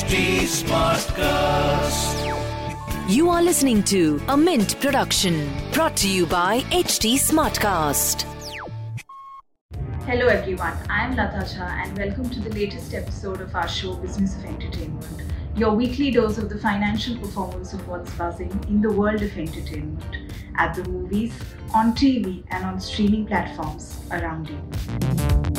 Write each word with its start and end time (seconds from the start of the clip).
HT 0.00 0.48
Smartcast. 0.64 2.16
You 3.06 3.28
are 3.28 3.42
listening 3.42 3.82
to 3.82 4.18
a 4.28 4.36
Mint 4.36 4.80
production 4.80 5.46
brought 5.74 5.94
to 5.98 6.08
you 6.08 6.24
by 6.24 6.60
HT 6.70 7.16
Smartcast. 7.16 8.22
Hello 10.06 10.26
everyone, 10.26 10.72
I 10.88 11.04
am 11.04 11.16
Lata 11.16 11.44
Jha 11.44 11.68
and 11.82 11.98
welcome 11.98 12.30
to 12.30 12.40
the 12.40 12.48
latest 12.48 12.94
episode 12.94 13.42
of 13.42 13.54
our 13.54 13.68
show 13.68 13.92
Business 13.96 14.36
of 14.36 14.46
Entertainment, 14.46 15.22
your 15.54 15.74
weekly 15.74 16.10
dose 16.10 16.38
of 16.38 16.48
the 16.48 16.56
financial 16.56 17.18
performance 17.18 17.74
of 17.74 17.86
what's 17.86 18.10
buzzing 18.14 18.58
in 18.68 18.80
the 18.80 18.90
world 18.90 19.20
of 19.20 19.36
entertainment, 19.36 20.16
at 20.56 20.74
the 20.74 20.84
movies, 20.88 21.34
on 21.74 21.92
TV 21.94 22.42
and 22.48 22.64
on 22.64 22.80
streaming 22.80 23.26
platforms 23.26 24.00
around 24.10 24.48
you. 24.48 25.49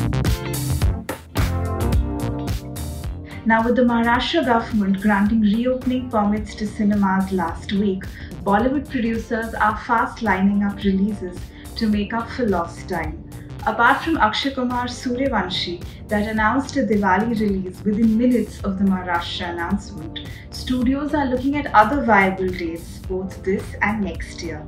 Now, 3.43 3.65
with 3.65 3.75
the 3.75 3.81
Maharashtra 3.81 4.45
government 4.45 5.01
granting 5.01 5.41
reopening 5.41 6.11
permits 6.11 6.53
to 6.55 6.67
cinemas 6.67 7.31
last 7.31 7.73
week, 7.73 8.03
Bollywood 8.43 8.87
producers 8.87 9.55
are 9.55 9.75
fast 9.77 10.21
lining 10.21 10.63
up 10.63 10.77
releases 10.83 11.39
to 11.77 11.87
make 11.87 12.13
up 12.13 12.29
for 12.29 12.47
lost 12.47 12.87
time. 12.87 13.27
Apart 13.65 14.03
from 14.03 14.17
Akshay 14.17 14.53
Kumar's 14.53 14.91
Sooryavanshi 14.91 15.83
that 16.07 16.27
announced 16.27 16.77
a 16.77 16.83
Diwali 16.83 17.39
release 17.39 17.83
within 17.83 18.15
minutes 18.15 18.61
of 18.61 18.77
the 18.77 18.85
Maharashtra 18.85 19.49
announcement, 19.53 20.19
studios 20.51 21.15
are 21.15 21.25
looking 21.25 21.57
at 21.57 21.73
other 21.73 22.03
viable 22.03 22.47
dates 22.47 22.99
both 23.09 23.43
this 23.43 23.63
and 23.81 24.03
next 24.03 24.43
year. 24.43 24.63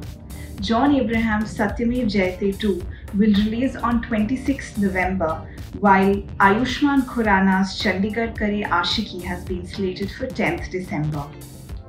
John 0.62 0.96
Abraham's 0.96 1.56
Satyamev 1.56 2.06
Jayate 2.06 2.58
2 2.58 2.84
will 3.16 3.34
release 3.34 3.76
on 3.76 4.02
26 4.02 4.78
November 4.78 5.48
while 5.80 6.16
Ayushmann 6.40 7.06
Khurrana's 7.06 7.80
Chandigarh 7.82 8.38
Kare 8.38 8.68
Aashiqui 8.70 9.22
has 9.24 9.44
been 9.46 9.66
slated 9.66 10.12
for 10.12 10.28
10th 10.28 10.70
December. 10.72 11.26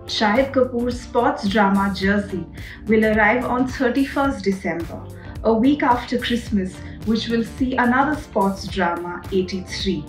Shahid 0.07 0.53
Kapoor's 0.53 1.01
sports 1.01 1.49
drama 1.49 1.93
Jersey 1.95 2.45
will 2.87 3.05
arrive 3.07 3.45
on 3.45 3.67
31st 3.67 4.43
December, 4.43 5.03
a 5.45 5.53
week 5.53 5.83
after 5.83 6.19
Christmas, 6.19 6.75
which 7.07 7.29
will 7.29 7.45
see 7.45 7.77
another 7.77 8.21
sports 8.21 8.67
drama 8.67 9.23
83. 9.33 10.05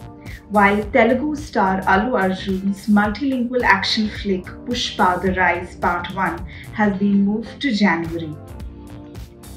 While 0.49 0.83
Telugu 0.91 1.35
star 1.35 1.81
Allu 1.81 2.13
Arjun's 2.21 2.87
multilingual 2.87 3.63
action 3.63 4.09
flick 4.09 4.45
Pushpa 4.65 5.21
The 5.21 5.33
Rise 5.33 5.75
Part 5.77 6.13
1 6.13 6.45
has 6.73 6.97
been 6.99 7.25
moved 7.25 7.61
to 7.61 7.73
January. 7.73 8.35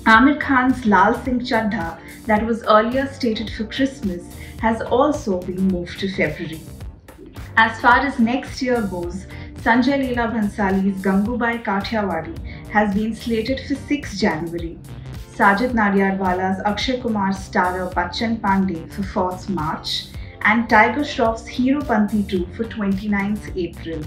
Aamir 0.08 0.40
Khan's 0.40 0.86
Lal 0.86 1.22
Singh 1.22 1.40
Chaddha, 1.40 1.98
that 2.24 2.42
was 2.42 2.62
earlier 2.62 3.06
stated 3.12 3.50
for 3.50 3.64
Christmas, 3.64 4.22
has 4.58 4.80
also 4.80 5.38
been 5.42 5.68
moved 5.68 6.00
to 6.00 6.10
February. 6.10 6.62
As 7.58 7.78
far 7.82 7.98
as 7.98 8.18
next 8.18 8.62
year 8.62 8.80
goes, 8.80 9.26
Sanjay 9.56 9.98
Leela 10.02 10.32
Bhansali's 10.32 11.02
Gangubai 11.02 11.62
Kathiawadi 11.62 12.38
has 12.68 12.94
been 12.94 13.14
slated 13.14 13.60
for 13.68 13.74
6 13.74 14.18
January. 14.18 14.78
Sajid 15.36 15.74
Nadiadwala's 15.74 16.62
Akshay 16.64 17.02
Kumar 17.02 17.32
starrer 17.32 17.92
Bachchan 17.92 18.40
Pandey 18.40 18.90
for 18.90 19.02
4th 19.02 19.50
March 19.50 20.06
and 20.40 20.70
Tiger 20.70 21.02
Shroff's 21.02 21.46
Heropanti 21.46 22.26
2 22.26 22.46
for 22.56 22.64
29th 22.64 23.54
April. 23.66 24.02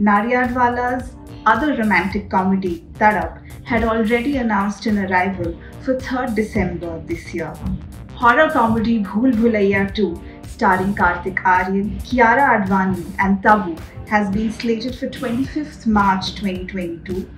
Nadiadwala's 0.00 1.12
other 1.46 1.74
romantic 1.76 2.30
comedy, 2.30 2.84
Tadap, 2.94 3.42
had 3.64 3.84
already 3.84 4.36
announced 4.36 4.86
an 4.86 4.98
arrival 4.98 5.56
for 5.82 5.94
3rd 5.96 6.34
December 6.34 7.02
this 7.06 7.34
year. 7.34 7.52
Horror 8.14 8.50
comedy 8.50 9.02
Bhool 9.02 9.32
Bhulaiya 9.32 9.94
2, 9.94 10.20
starring 10.46 10.94
Kartik 10.94 11.36
Aaryan, 11.36 12.00
Kiara 12.02 12.48
Advani, 12.58 13.04
and 13.18 13.42
Tabu, 13.42 13.76
has 14.08 14.30
been 14.30 14.50
slated 14.52 14.94
for 14.94 15.08
25th 15.08 15.86
March 15.86 16.34
2022. 16.34 17.28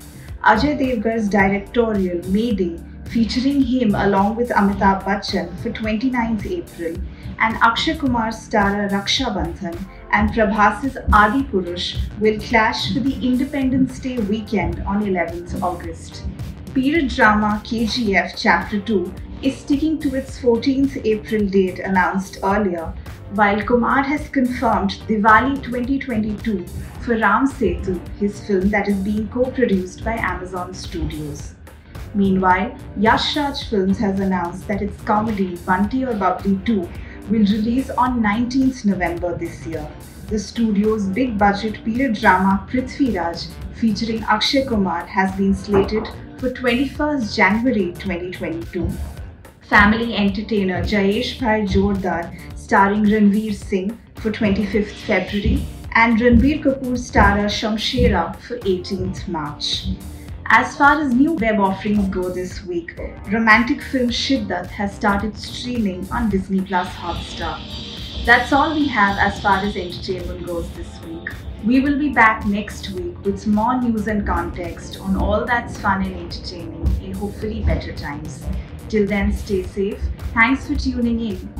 Ajay 0.43 0.79
Devgan's 0.79 1.29
directorial 1.29 2.27
Mayday, 2.31 2.81
featuring 3.11 3.61
him 3.61 3.95
along 3.95 4.37
with 4.37 4.51
Amitabh 4.51 5.05
Bachchan 5.05 5.55
for 5.59 5.71
29th 5.71 6.47
April, 6.51 6.97
and 7.41 7.57
Akshay 7.57 7.97
Kumar's 7.97 8.37
starrer 8.37 8.89
Raksha 8.91 9.35
Bandhan 9.35 9.77
and 10.13 10.31
Prabhas's 10.31 10.97
Adi 11.13 11.43
Purush 11.45 11.99
will 12.19 12.41
clash 12.41 12.93
for 12.93 13.01
the 13.01 13.15
Independence 13.27 13.99
Day 13.99 14.19
weekend 14.19 14.81
on 14.81 15.05
11th 15.05 15.63
August. 15.63 16.25
Period 16.75 17.09
drama 17.09 17.61
KGF 17.65 18.35
Chapter 18.37 18.81
2 18.81 19.13
is 19.43 19.57
sticking 19.57 19.99
to 20.01 20.15
its 20.15 20.39
14th 20.41 21.05
April 21.05 21.47
date 21.47 21.79
announced 21.79 22.39
earlier, 22.43 22.93
while 23.35 23.63
Kumar 23.63 24.03
has 24.03 24.29
confirmed 24.29 24.91
Diwali 25.09 25.63
2022 25.63 26.67
for 27.01 27.17
Ram 27.17 27.49
Setu, 27.49 28.01
his 28.19 28.45
film 28.47 28.69
that 28.71 28.89
is 28.89 28.97
being 28.97 29.29
co-produced 29.29 30.05
by 30.05 30.15
Amazon 30.15 30.75
Studios. 30.75 31.55
Meanwhile, 32.15 32.77
Yash 32.97 33.37
Raj 33.37 33.69
Films 33.69 33.99
has 33.99 34.19
announced 34.19 34.67
that 34.67 34.83
its 34.83 35.01
comedy 35.03 35.57
Bunty 35.65 36.05
Aur 36.05 36.15
Babli 36.15 36.65
2 36.67 36.89
will 37.31 37.47
release 37.57 37.91
on 37.91 38.21
19th 38.21 38.85
November 38.85 39.37
this 39.37 39.67
year. 39.67 39.87
The 40.29 40.39
studio's 40.39 41.07
big 41.07 41.39
budget 41.39 41.85
period 41.85 42.15
drama 42.15 42.67
Prithviraj 42.71 43.47
featuring 43.75 44.23
Akshay 44.25 44.65
Kumar 44.67 45.07
has 45.07 45.35
been 45.37 45.55
slated 45.55 46.09
for 46.39 46.51
21st 46.51 47.35
January 47.37 47.93
2022. 47.93 48.89
Family 49.63 50.15
entertainer 50.15 50.83
Jayeshbhai 50.83 51.69
Jordaar 51.69 52.25
starring 52.57 53.05
Ranveer 53.05 53.55
Singh 53.55 53.99
for 54.17 54.33
25th 54.33 54.93
February 55.07 55.63
and 55.95 56.19
Ranbir 56.19 56.63
Kapoor 56.65 56.99
starrer 57.07 57.49
Shamshera 57.59 58.25
for 58.41 58.59
18th 58.59 59.29
March. 59.29 59.87
As 60.53 60.77
far 60.77 61.01
as 61.01 61.15
new 61.15 61.35
web 61.35 61.61
offerings 61.61 62.09
go 62.09 62.29
this 62.29 62.65
week, 62.65 62.99
romantic 63.31 63.81
film 63.81 64.09
Shiddat 64.09 64.67
has 64.67 64.93
started 64.93 65.39
streaming 65.39 66.09
on 66.11 66.29
Disney 66.29 66.61
Plus 66.61 66.89
Hotstar. 66.89 67.57
That's 68.27 68.53
all 68.53 68.75
we 68.75 68.89
have 68.89 69.17
as 69.17 69.41
far 69.41 69.59
as 69.59 69.77
entertainment 69.77 70.45
goes 70.45 70.69
this 70.71 71.01
week. 71.03 71.29
We 71.65 71.79
will 71.79 71.97
be 71.97 72.09
back 72.09 72.47
next 72.47 72.91
week 72.91 73.25
with 73.25 73.47
more 73.47 73.81
news 73.81 74.09
and 74.09 74.27
context 74.27 74.99
on 74.99 75.17
all 75.17 75.47
that's 75.47 75.79
fun 75.79 76.03
and 76.03 76.17
entertaining 76.17 76.85
in 77.01 77.13
hopefully 77.13 77.63
better 77.63 77.93
times. 77.93 78.45
Till 78.89 79.07
then, 79.07 79.33
stay 79.33 79.63
safe. 79.63 80.03
Thanks 80.35 80.67
for 80.67 80.75
tuning 80.75 81.21
in. 81.21 81.60